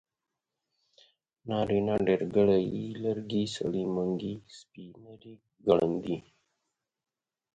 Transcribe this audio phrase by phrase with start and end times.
[1.47, 5.35] نارينه ډېرګړی ي لرګي سړي منګي سپي نري
[5.65, 6.17] ګړندي